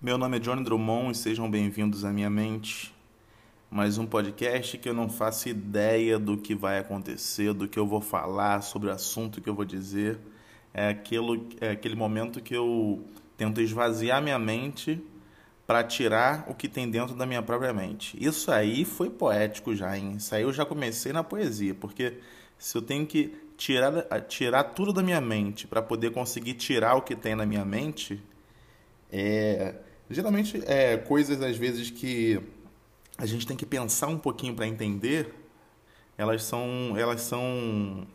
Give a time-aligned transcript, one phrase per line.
[0.00, 2.94] Meu nome é Johnny Drummond e sejam bem-vindos à minha mente.
[3.68, 7.84] Mais um podcast que eu não faço ideia do que vai acontecer, do que eu
[7.84, 10.16] vou falar, sobre o assunto que eu vou dizer.
[10.72, 13.04] É, aquilo, é aquele momento que eu
[13.36, 15.04] tento esvaziar minha mente
[15.66, 18.16] para tirar o que tem dentro da minha própria mente.
[18.24, 20.12] Isso aí foi poético já, hein?
[20.16, 22.18] Isso aí eu já comecei na poesia, porque
[22.56, 23.92] se eu tenho que tirar,
[24.28, 28.22] tirar tudo da minha mente para poder conseguir tirar o que tem na minha mente,
[29.10, 29.74] é
[30.10, 32.40] Geralmente, é, coisas às vezes que
[33.18, 35.34] a gente tem que pensar um pouquinho para entender,
[36.16, 38.06] elas são, elas são,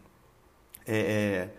[0.88, 1.50] é, é,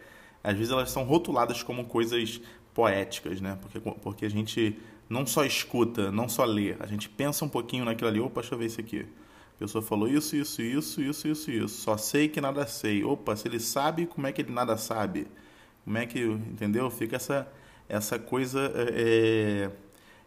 [0.42, 2.40] às vezes elas são rotuladas como coisas
[2.72, 3.56] poéticas, né?
[3.62, 4.76] Porque, porque a gente
[5.08, 8.54] não só escuta, não só lê, a gente pensa um pouquinho naquilo ali, opa, deixa
[8.54, 9.06] eu ver isso aqui.
[9.54, 11.80] A pessoa falou isso, isso, isso, isso, isso, isso.
[11.80, 13.04] Só sei que nada sei.
[13.04, 15.28] Opa, se ele sabe, como é que ele nada sabe?
[15.84, 16.90] Como é que, entendeu?
[16.90, 17.46] Fica essa,
[17.88, 19.83] essa coisa é, é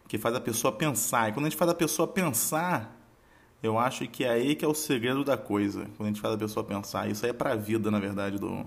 [0.08, 1.28] que faz a pessoa pensar.
[1.28, 2.98] E quando a gente faz a pessoa pensar,
[3.62, 5.84] eu acho que é aí que é o segredo da coisa.
[5.96, 8.38] Quando a gente faz a pessoa pensar, isso aí é para a vida, na verdade,
[8.38, 8.66] do,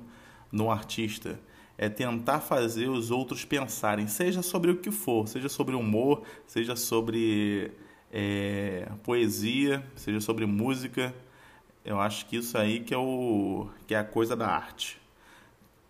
[0.54, 1.40] do artista.
[1.78, 6.76] É tentar fazer os outros pensarem, seja sobre o que for, seja sobre humor, seja
[6.76, 7.72] sobre
[8.12, 11.14] é, poesia, seja sobre música.
[11.84, 15.02] Eu acho que isso aí que é, o, que é a coisa da arte.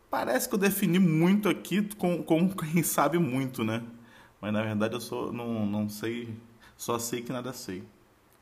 [0.09, 3.83] Parece que eu defini muito aqui com, com quem sabe muito, né?
[4.41, 6.35] Mas na verdade eu sou, não, não sei,
[6.75, 7.83] só sei que nada sei.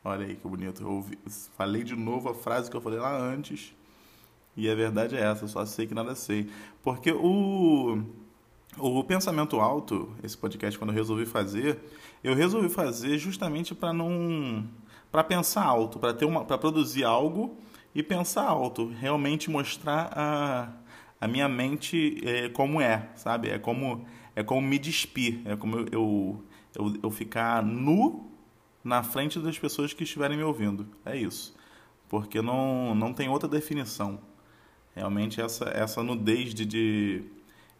[0.02, 0.82] Olha aí que bonito.
[0.82, 1.18] Eu ouvi,
[1.56, 3.74] falei de novo a frase que eu falei lá antes.
[4.56, 6.50] E a verdade é essa, só sei que nada sei.
[6.82, 8.02] Porque o,
[8.78, 11.78] o pensamento alto, esse podcast quando eu resolvi fazer,
[12.24, 14.66] eu resolvi fazer justamente para não
[15.12, 17.56] para pensar alto, para ter uma para produzir algo
[17.94, 20.72] e pensar alto, realmente mostrar a,
[21.20, 23.50] a minha mente é, como é, sabe?
[23.50, 28.30] É como é como me despir, é como eu, eu, eu, eu ficar nu
[28.82, 30.86] na frente das pessoas que estiverem me ouvindo.
[31.04, 31.54] É isso.
[32.08, 34.20] Porque não, não tem outra definição.
[34.94, 37.24] Realmente essa, essa nudez de, de,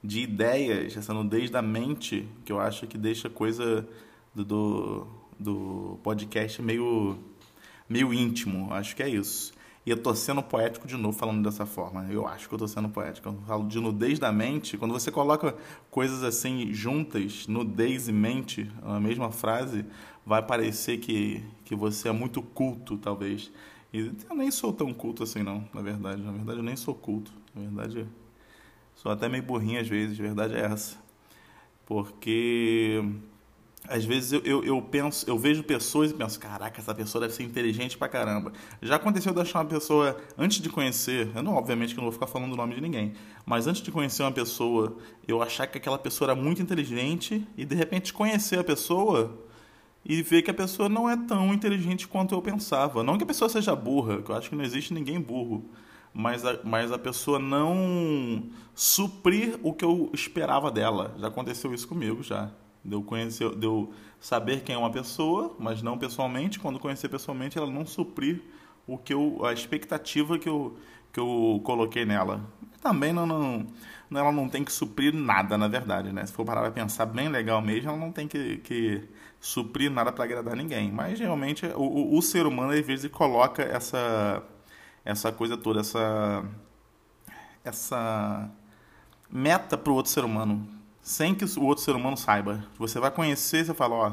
[0.03, 3.89] de ideias, essa nudez da mente, que eu acho que deixa coisa
[4.35, 5.07] do, do,
[5.39, 7.19] do podcast meio,
[7.89, 8.73] meio íntimo.
[8.73, 9.53] Acho que é isso.
[9.85, 12.07] E eu tô sendo poético de novo falando dessa forma.
[12.11, 13.29] Eu acho que eu tô sendo poético.
[13.29, 14.77] Eu falo de nudez da mente.
[14.77, 15.57] Quando você coloca
[15.91, 19.87] coisas assim juntas, nudez e mente, na mesma frase,
[20.25, 23.51] vai parecer que, que você é muito culto, talvez.
[23.93, 26.23] E eu nem sou tão culto assim, não, na verdade.
[26.23, 27.33] Na verdade, eu nem sou culto.
[27.55, 28.07] Na verdade,
[28.95, 30.21] sou até meio burrinho às vezes.
[30.21, 30.99] A verdade é essa.
[31.87, 33.03] Porque
[33.89, 37.35] às vezes eu, eu, eu, penso, eu vejo pessoas e penso, caraca, essa pessoa deve
[37.35, 38.53] ser inteligente pra caramba.
[38.81, 42.13] Já aconteceu de achar uma pessoa, antes de conhecer, eu não, obviamente que não vou
[42.13, 43.15] ficar falando o nome de ninguém,
[43.45, 44.97] mas antes de conhecer uma pessoa,
[45.27, 49.39] eu achar que aquela pessoa era muito inteligente e de repente conhecer a pessoa
[50.05, 53.03] e ver que a pessoa não é tão inteligente quanto eu pensava.
[53.03, 55.65] Não que a pessoa seja burra, que eu acho que não existe ninguém burro,
[56.13, 61.15] mas a, mas a pessoa não suprir o que eu esperava dela.
[61.19, 62.51] Já aconteceu isso comigo já.
[62.85, 66.59] Deu conhecer, deu saber quem é uma pessoa, mas não pessoalmente.
[66.59, 68.43] Quando conhecer pessoalmente, ela não suprir
[68.87, 70.77] o que eu, a expectativa que eu,
[71.13, 72.41] que eu coloquei nela.
[72.83, 73.67] Também não, não,
[74.11, 76.25] ela não tem que suprir nada, na verdade, né?
[76.25, 79.09] Se for parar para pensar bem legal mesmo, ela não tem que, que
[79.39, 80.91] suprir nada para agradar ninguém.
[80.91, 84.43] Mas realmente o, o, o, ser humano às vezes coloca essa
[85.05, 86.45] essa coisa toda, essa
[87.65, 88.51] essa
[89.31, 92.65] meta para o outro ser humano sem que o outro ser humano saiba.
[92.79, 94.13] Você vai conhecer, você fala, ó,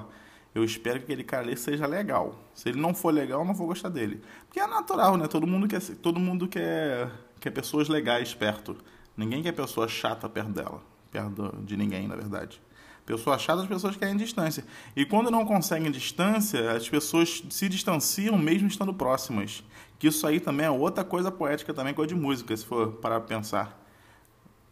[0.55, 2.35] eu espero que aquele cara ali seja legal.
[2.53, 4.21] Se ele não for legal, eu não vou gostar dele.
[4.47, 5.27] Porque é natural, né?
[5.27, 8.75] Todo mundo quer, todo mundo quer, quer pessoas legais perto.
[9.15, 10.81] Ninguém quer pessoa chata perto dela.
[11.11, 12.61] Perto de ninguém, na verdade.
[13.05, 14.65] Pessoas chatas, as pessoas querem distância.
[14.95, 19.63] E quando não conseguem distância, as pessoas se distanciam mesmo estando próximas.
[19.97, 23.21] Que isso aí também é outra coisa poética também, coisa de música, se for parar
[23.21, 23.86] pensar.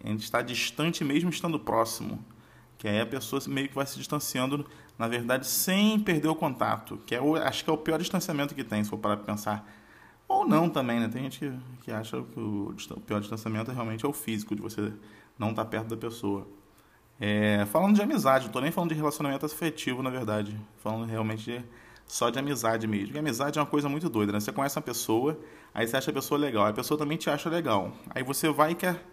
[0.06, 2.24] A gente está distante mesmo estando próximo.
[2.78, 4.66] Que aí a pessoa meio que vai se distanciando,
[5.00, 7.00] na verdade, sem perder o contato.
[7.08, 9.26] Que é o, acho que é o pior distanciamento que tem, se for parar para
[9.26, 9.68] pensar.
[10.28, 11.08] Ou não também, né?
[11.08, 11.52] Tem gente que,
[11.86, 14.94] que acha que o, o pior distanciamento realmente é o físico, de você
[15.40, 16.48] não estar tá perto da pessoa.
[17.20, 20.56] É, falando de amizade, não estou nem falando de relacionamento afetivo, na verdade.
[20.84, 21.64] Falando realmente de,
[22.06, 23.08] só de amizade mesmo.
[23.08, 24.40] Porque amizade é uma coisa muito doida, né?
[24.40, 25.40] Você conhece uma pessoa,
[25.74, 27.92] aí você acha a pessoa legal, a pessoa também te acha legal.
[28.12, 29.04] Aí você vai e quer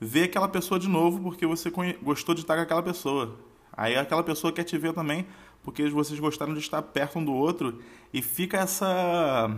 [0.00, 1.70] ver aquela pessoa de novo porque você
[2.02, 3.36] gostou de estar com aquela pessoa.
[3.72, 5.26] Aí aquela pessoa quer te ver também
[5.62, 7.80] porque vocês gostaram de estar perto um do outro
[8.12, 9.50] e fica essa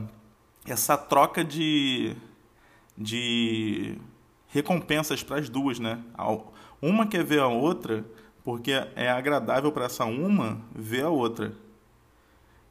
[0.66, 2.16] essa troca de
[2.96, 3.96] de
[4.48, 6.02] recompensas para as duas, né?
[6.82, 8.04] Uma quer ver a outra
[8.44, 11.54] Porque é agradável para essa uma ver a outra.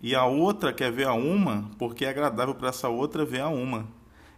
[0.02, 3.50] E a outra quer ver a uma porque é agradável para essa outra ver a
[3.50, 3.88] uma.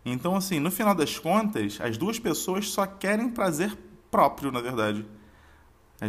[0.04, 3.78] Então, assim, no final das contas, as duas pessoas só querem prazer
[4.10, 5.06] próprio, na verdade.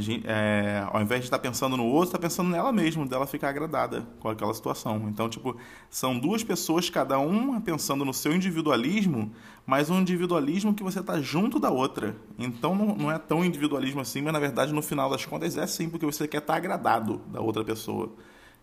[0.00, 3.50] Gente, é, ao invés de estar pensando no outro, está pensando nela mesma, dela ficar
[3.50, 5.06] agradada com aquela situação.
[5.10, 5.54] Então, tipo,
[5.90, 9.30] são duas pessoas, cada uma pensando no seu individualismo,
[9.66, 12.16] mas um individualismo que você está junto da outra.
[12.38, 15.66] Então, não, não, é tão individualismo assim, mas na verdade, no final das contas, é
[15.66, 18.10] sim, porque você quer estar agradado da outra pessoa.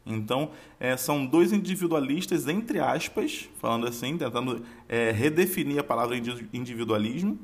[0.05, 6.15] Então, é, são dois individualistas, entre aspas, falando assim, tentando é, redefinir a palavra
[6.51, 7.37] individualismo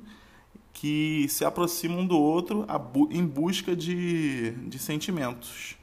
[0.74, 2.66] que se aproximam do outro
[3.10, 5.78] em busca de, de sentimentos.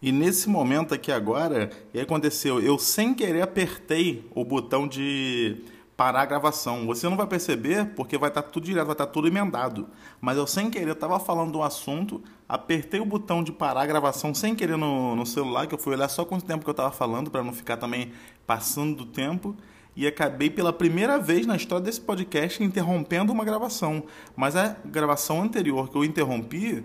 [0.00, 2.60] E nesse momento aqui agora, aconteceu?
[2.60, 5.62] Eu sem querer apertei o botão de
[5.96, 6.86] parar a gravação.
[6.86, 9.88] Você não vai perceber porque vai estar tá tudo direto, vai estar tá tudo emendado.
[10.20, 14.34] Mas eu sem querer, estava falando um assunto, apertei o botão de parar a gravação
[14.34, 16.90] sem querer no, no celular, que eu fui olhar só quanto tempo que eu estava
[16.90, 18.12] falando, para não ficar também
[18.46, 19.56] passando do tempo
[19.96, 24.04] e acabei pela primeira vez na história desse podcast interrompendo uma gravação.
[24.34, 26.84] Mas a gravação anterior que eu interrompi,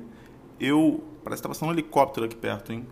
[0.60, 1.04] eu.
[1.24, 2.88] Parece que tá passando um helicóptero aqui perto, hein?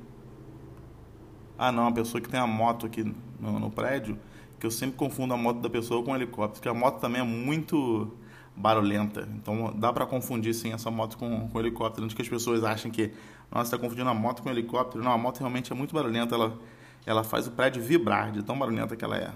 [1.58, 3.04] Ah, não, a pessoa que tem a moto aqui
[3.40, 4.20] no, no prédio,
[4.60, 7.22] que eu sempre confundo a moto da pessoa com o helicóptero, porque a moto também
[7.22, 8.12] é muito
[8.56, 9.28] barulhenta.
[9.36, 12.04] Então dá para confundir sim essa moto com, com helicóptero.
[12.04, 13.12] Antes que as pessoas achem que,
[13.52, 15.04] nossa, tá confundindo a moto com helicóptero.
[15.04, 16.36] Não, a moto realmente é muito barulhenta.
[16.36, 16.58] Ela
[17.08, 19.32] ela faz o prédio vibrar de tão barulhenta que ela é.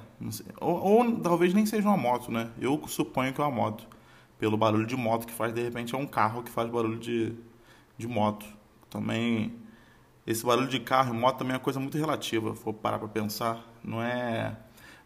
[0.59, 2.51] Ou, ou, talvez nem seja uma moto, né?
[2.59, 3.87] Eu suponho que é uma moto.
[4.37, 7.33] Pelo barulho de moto que faz, de repente é um carro que faz barulho de,
[7.97, 8.45] de moto.
[8.89, 9.53] Também,
[10.27, 13.07] esse barulho de carro e moto também é uma coisa muito relativa, for parar para
[13.07, 13.65] pensar.
[13.81, 14.53] Não é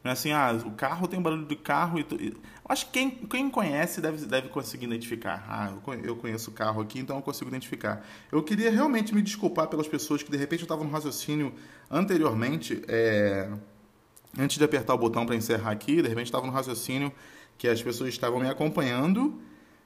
[0.05, 2.13] não é assim, ah, o carro tem barulho de carro e tu...
[2.13, 2.35] Eu
[2.69, 5.43] acho que quem, quem conhece deve, deve conseguir identificar.
[5.49, 5.73] Ah,
[6.03, 8.05] eu conheço o carro aqui, então eu consigo identificar.
[8.31, 11.51] Eu queria realmente me desculpar pelas pessoas que de repente eu estava no raciocínio
[11.89, 13.49] anteriormente, é...
[14.37, 17.11] antes de apertar o botão para encerrar aqui, de repente estava no raciocínio
[17.57, 19.41] que as pessoas estavam me acompanhando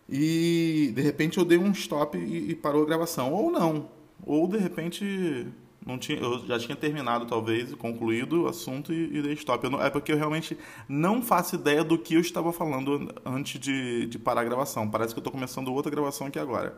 [0.10, 3.32] e de repente eu dei um stop e, e parou a gravação.
[3.32, 3.90] Ou não.
[4.26, 5.48] Ou de repente
[5.86, 9.70] não tinha, eu já tinha terminado, talvez, concluído o assunto e, e dei stop.
[9.70, 14.06] Não, é porque eu realmente não faço ideia do que eu estava falando antes de,
[14.08, 14.90] de parar a gravação.
[14.90, 16.78] Parece que eu estou começando outra gravação aqui agora.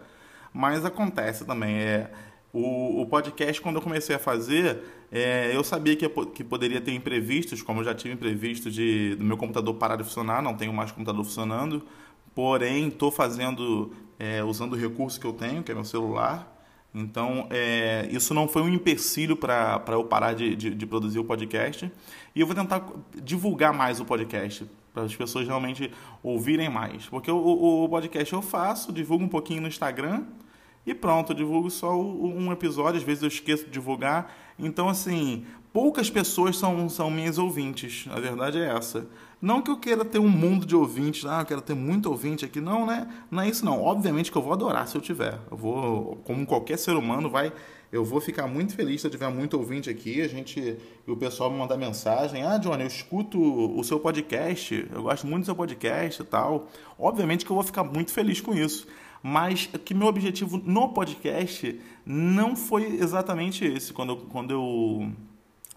[0.53, 1.75] Mas acontece também.
[1.77, 2.11] É,
[2.53, 6.93] o, o podcast, quando eu comecei a fazer, é, eu sabia que, que poderia ter
[6.93, 10.73] imprevistos, como eu já tive imprevisto de, do meu computador parar de funcionar, não tenho
[10.73, 11.83] mais computador funcionando.
[12.35, 16.60] Porém, estou fazendo, é, usando o recurso que eu tenho, que é meu celular.
[16.93, 21.23] Então, é, isso não foi um empecilho para eu parar de, de, de, produzir o
[21.23, 21.89] podcast.
[22.35, 22.85] E eu vou tentar
[23.15, 25.89] divulgar mais o podcast, para as pessoas realmente
[26.21, 27.05] ouvirem mais.
[27.05, 30.25] Porque o, o, o, podcast eu faço, divulgo um pouquinho no Instagram
[30.85, 32.99] e pronto, divulgo só um episódio.
[32.99, 34.35] Às vezes eu esqueço de divulgar.
[34.59, 38.05] Então, assim, poucas pessoas são, são minhas ouvintes.
[38.09, 39.07] A verdade é essa.
[39.41, 42.45] Não que eu queira ter um mundo de ouvintes, ah, eu quero ter muito ouvinte
[42.45, 42.61] aqui.
[42.61, 43.07] Não, né?
[43.31, 43.81] Não é isso não.
[43.81, 45.39] Obviamente que eu vou adorar se eu tiver.
[45.49, 47.51] Eu vou, como qualquer ser humano, vai,
[47.91, 50.21] eu vou ficar muito feliz se eu tiver muito ouvinte aqui.
[50.21, 50.77] A gente,
[51.07, 55.43] o pessoal me mandar mensagem, ah, Johnny, eu escuto o seu podcast, eu gosto muito
[55.43, 56.67] do seu podcast e tal.
[56.99, 58.87] Obviamente que eu vou ficar muito feliz com isso.
[59.23, 65.11] Mas que meu objetivo no podcast não foi exatamente esse quando eu, quando eu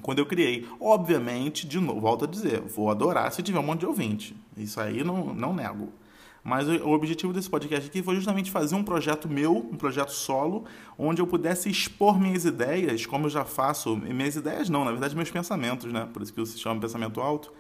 [0.03, 0.67] quando eu criei.
[0.81, 4.37] Obviamente, de novo, volto a dizer, vou adorar se tiver um monte de ouvinte.
[4.57, 5.93] Isso aí não, não nego.
[6.45, 10.67] Mas o objetivo desse podcast aqui foi justamente fazer um projeto meu, um projeto solo,
[10.99, 13.97] onde eu pudesse expor minhas ideias, como eu já faço.
[13.97, 16.07] Minhas ideias não, na verdade, meus pensamentos, né?
[16.13, 17.51] Por isso que se chama pensamento alto.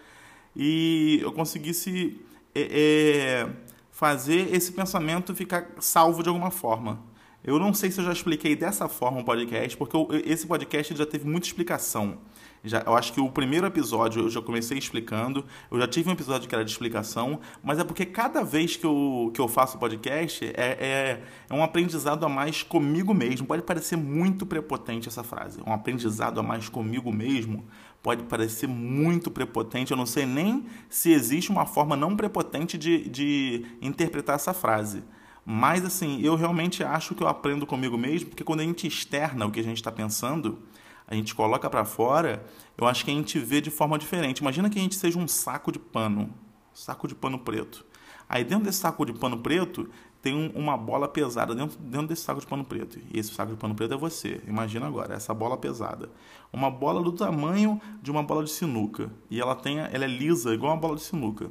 [0.55, 2.21] E eu conseguisse
[2.55, 3.49] é, é,
[3.91, 7.01] fazer esse pensamento ficar salvo de alguma forma.
[7.47, 11.05] Eu não sei se eu já expliquei dessa forma o podcast, porque esse podcast já
[11.05, 12.17] teve muita explicação.
[12.65, 16.13] Já, eu acho que o primeiro episódio eu já comecei explicando, eu já tive um
[16.15, 19.77] episódio que era de explicação, mas é porque cada vez que eu, que eu faço
[19.77, 23.47] podcast é, é, é um aprendizado a mais comigo mesmo.
[23.47, 25.61] Pode parecer muito prepotente essa frase.
[25.67, 27.67] Um aprendizado a mais comigo mesmo
[28.03, 29.91] pode parecer muito prepotente.
[29.91, 35.03] Eu não sei nem se existe uma forma não prepotente de, de interpretar essa frase.
[35.45, 39.47] Mas assim, eu realmente acho que eu aprendo comigo mesmo, porque quando a gente externa
[39.47, 40.59] o que a gente está pensando,
[41.07, 42.45] a gente coloca para fora,
[42.79, 44.39] eu acho que a gente vê de forma diferente.
[44.39, 46.33] Imagina que a gente seja um saco de pano,
[46.73, 47.85] saco de pano preto.
[48.27, 49.89] Aí dentro desse saco de pano preto
[50.23, 52.99] tem um, uma bola pesada dentro, dentro desse saco de pano preto.
[53.13, 54.41] E esse saco de pano preto é você.
[54.47, 56.11] Imagina agora, essa bola pesada.
[56.51, 59.11] Uma bola do tamanho de uma bola de sinuca.
[59.29, 61.51] E ela tem, ela é lisa, igual uma bola de sinuca.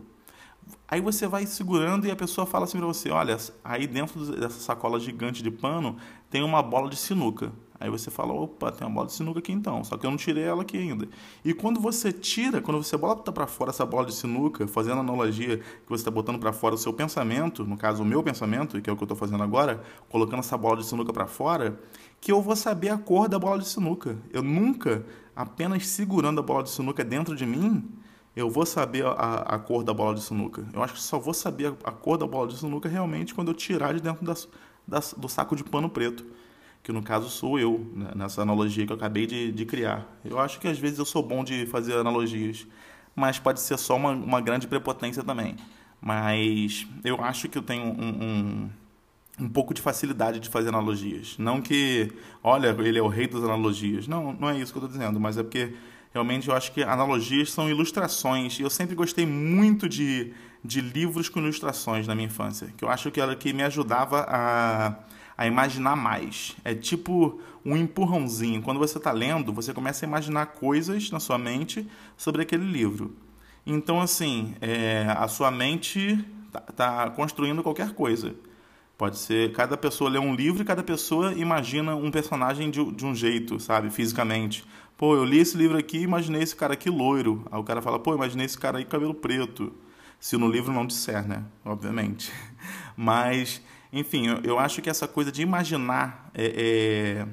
[0.88, 4.60] Aí você vai segurando e a pessoa fala assim para você: olha, aí dentro dessa
[4.60, 5.98] sacola gigante de pano
[6.30, 7.52] tem uma bola de sinuca.
[7.80, 10.18] Aí você fala: opa, tem uma bola de sinuca aqui então, só que eu não
[10.18, 11.08] tirei ela aqui ainda.
[11.44, 15.58] E quando você tira, quando você bota para fora essa bola de sinuca, fazendo analogia
[15.58, 18.90] que você está botando para fora o seu pensamento, no caso o meu pensamento, que
[18.90, 21.78] é o que eu estou fazendo agora, colocando essa bola de sinuca para fora,
[22.22, 24.18] que eu vou saber a cor da bola de sinuca.
[24.32, 27.84] Eu nunca, apenas segurando a bola de sinuca dentro de mim,
[28.36, 30.66] eu vou saber a, a, cor da bola de sinuca.
[30.74, 33.54] Eu acho que só vou saber a, cor da bola de sinuca realmente quando eu
[33.54, 34.26] tirar de dentro
[35.18, 36.26] do saco de pano preto,
[36.82, 40.08] que no caso sou eu, né, nessa analogia que eu acabei de, de, criar.
[40.26, 42.66] Eu acho que às vezes eu sou bom de fazer analogias,
[43.16, 45.56] mas pode ser só uma, uma grande prepotência também.
[46.02, 48.70] Mas eu acho que eu tenho um, um,
[49.42, 51.38] um pouco de facilidade de fazer analogias.
[51.38, 52.12] Não que,
[52.44, 54.08] olha, ele é o rei das analogias.
[54.08, 55.74] Não, não é isso que eu estou dizendo, mas é porque
[56.14, 58.60] Realmente eu acho que analogias são ilustrações.
[58.60, 60.32] E eu sempre gostei muito de,
[60.64, 62.72] de livros com ilustrações na minha infância.
[62.78, 64.96] Que eu acho que era que me ajudava a,
[65.36, 66.56] a imaginar mais.
[66.64, 68.62] É tipo um empurrãozinho.
[68.62, 73.16] Quando você está lendo, você começa a imaginar coisas na sua mente sobre aquele livro.
[73.66, 78.36] Então, assim, é, a sua mente está tá construindo qualquer coisa.
[79.04, 83.06] Pode ser, cada pessoa lê um livro e cada pessoa imagina um personagem de, de
[83.06, 84.64] um jeito, sabe, fisicamente.
[84.96, 87.46] Pô, eu li esse livro aqui e imaginei esse cara aqui loiro.
[87.52, 89.74] Aí o cara fala, pô, imaginei esse cara aí com cabelo preto.
[90.22, 91.44] Se no livro não disser, né?
[91.66, 92.32] Obviamente.
[92.96, 97.26] Mas, enfim, eu, eu acho que essa coisa de imaginar é,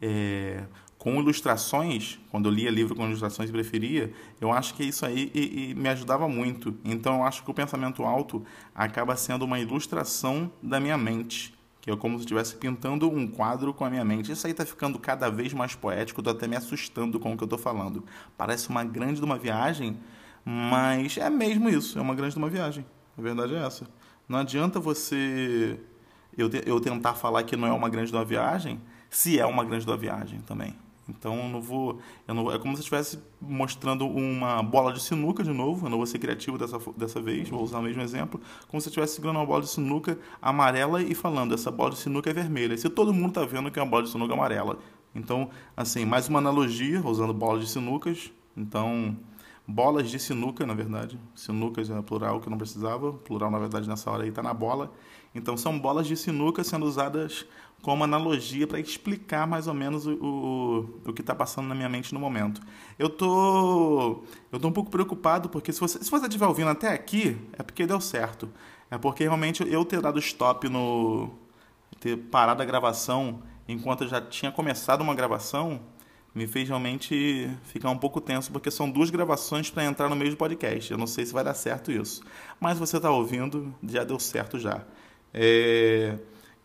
[0.00, 0.62] é, é,
[1.00, 5.32] com ilustrações, quando eu lia livro com ilustrações e preferia, eu acho que isso aí
[5.34, 6.76] e, e me ajudava muito.
[6.84, 11.90] Então, eu acho que o pensamento alto acaba sendo uma ilustração da minha mente que
[11.90, 14.30] é como se estivesse pintando um quadro com a minha mente.
[14.30, 17.42] Isso aí está ficando cada vez mais poético, estou até me assustando com o que
[17.42, 18.04] eu estou falando.
[18.36, 19.98] Parece uma grande de uma viagem,
[20.44, 22.84] mas é mesmo isso, é uma grande de uma viagem.
[23.16, 23.86] A verdade é essa.
[24.28, 25.80] Não adianta você
[26.36, 28.78] eu, eu tentar falar que não é uma grande de uma viagem,
[29.08, 30.76] se é uma grande de uma viagem também.
[31.10, 31.98] Então não vou.
[32.26, 35.86] Não, é como se eu estivesse mostrando uma bola de sinuca de novo.
[35.86, 38.40] Eu não vou ser criativo dessa, dessa vez, vou usar o mesmo exemplo.
[38.68, 41.98] Como se eu estivesse segurando uma bola de sinuca amarela e falando: essa bola de
[41.98, 42.76] sinuca é vermelha.
[42.76, 44.78] Se todo mundo está vendo que é uma bola de sinuca amarela.
[45.14, 48.30] Então, assim, mais uma analogia, usando bolas de sinucas.
[48.56, 49.16] Então,
[49.66, 51.18] bolas de sinuca, na verdade.
[51.34, 53.12] Sinucas é plural que eu não precisava.
[53.12, 54.92] Plural, na verdade, nessa hora aí está na bola.
[55.34, 57.46] Então, são bolas de sinuca sendo usadas
[57.82, 61.88] como analogia para explicar mais ou menos o, o, o que está passando na minha
[61.88, 62.60] mente no momento.
[62.98, 64.22] Eu tô,
[64.52, 67.62] eu tô um pouco preocupado porque se você, se você estiver ouvindo até aqui, é
[67.62, 68.50] porque deu certo.
[68.90, 71.30] É porque realmente eu ter dado stop no.
[72.00, 75.80] ter parado a gravação enquanto eu já tinha começado uma gravação
[76.34, 80.30] me fez realmente ficar um pouco tenso, porque são duas gravações para entrar no meio
[80.30, 80.90] do podcast.
[80.90, 82.22] Eu não sei se vai dar certo isso.
[82.60, 84.84] Mas você está ouvindo, já deu certo já.
[85.32, 86.18] É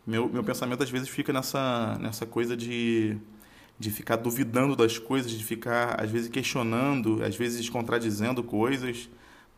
[0.05, 3.17] meu, meu pensamento às vezes fica nessa, nessa coisa de,
[3.79, 9.09] de ficar duvidando das coisas, de ficar às vezes questionando, às vezes contradizendo coisas.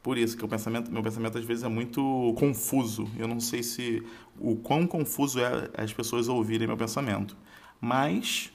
[0.02, 3.10] Por isso que o pensamento, meu pensamento às vezes é muito confuso.
[3.18, 4.02] Eu não sei se
[4.40, 7.36] o quão confuso é as pessoas ouvirem meu pensamento.
[7.82, 8.52] Mas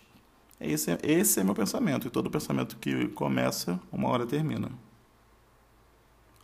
[0.59, 2.07] esse, esse é meu pensamento.
[2.07, 4.71] E todo pensamento que começa, uma hora termina.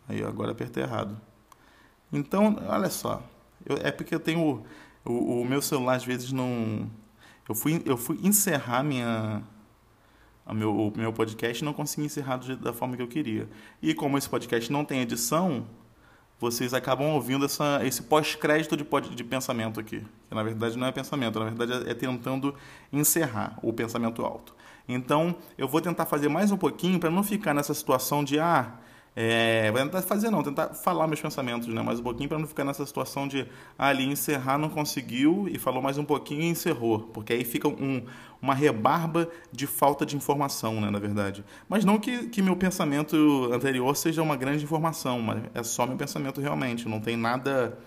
[0.07, 1.19] Aí agora apertei errado.
[2.13, 3.23] Então, olha só.
[3.65, 4.63] Eu, é porque eu tenho
[5.05, 6.89] o, o meu celular às vezes não.
[7.47, 9.41] Eu fui, eu fui encerrar minha,
[10.45, 13.49] o meu, o meu podcast não consegui encerrar da forma que eu queria.
[13.81, 15.65] E como esse podcast não tem edição,
[16.39, 18.85] vocês acabam ouvindo essa, esse pós-crédito de,
[19.15, 20.05] de pensamento aqui.
[20.27, 22.55] Que na verdade não é pensamento, na verdade é, é tentando
[22.93, 24.55] encerrar o pensamento alto.
[24.87, 28.73] Então eu vou tentar fazer mais um pouquinho para não ficar nessa situação de ah,
[29.15, 31.81] é, vou tentar fazer não, tentar falar meus pensamentos, né?
[31.81, 33.45] Mais um pouquinho para não ficar nessa situação de
[33.77, 37.67] ah, ali encerrar não conseguiu e falou mais um pouquinho e encerrou, porque aí fica
[37.67, 38.03] um,
[38.41, 40.89] uma rebarba de falta de informação, né?
[40.89, 41.43] Na verdade.
[41.67, 45.97] Mas não que, que meu pensamento anterior seja uma grande informação, mas é só meu
[45.97, 47.77] pensamento realmente, não tem nada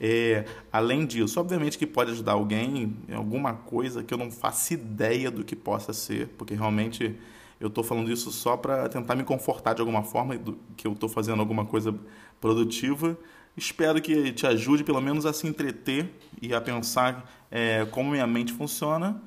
[0.00, 1.40] é, além disso.
[1.40, 5.56] Obviamente que pode ajudar alguém em alguma coisa que eu não faço ideia do que
[5.56, 7.16] possa ser, porque realmente
[7.60, 10.38] eu estou falando isso só para tentar me confortar de alguma forma,
[10.76, 11.94] que eu estou fazendo alguma coisa
[12.40, 13.16] produtiva.
[13.56, 18.26] Espero que te ajude pelo menos a se entreter e a pensar é, como minha
[18.26, 19.20] mente funciona.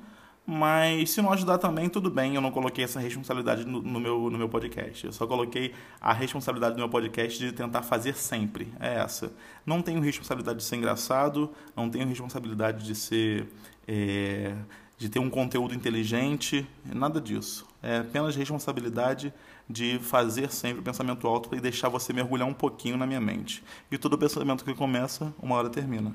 [0.44, 4.28] Mas se não ajudar também, tudo bem, eu não coloquei essa responsabilidade no, no, meu,
[4.28, 5.06] no meu podcast.
[5.06, 8.72] Eu só coloquei a responsabilidade do meu podcast de tentar fazer sempre.
[8.80, 9.32] É essa.
[9.64, 13.46] Não tenho responsabilidade de ser engraçado, não tenho responsabilidade de ser.
[13.86, 14.54] É,
[15.02, 17.66] de ter um conteúdo inteligente, nada disso.
[17.82, 19.34] É apenas responsabilidade
[19.68, 23.64] de fazer sempre o pensamento alto e deixar você mergulhar um pouquinho na minha mente.
[23.90, 26.14] E todo pensamento que começa, uma hora termina.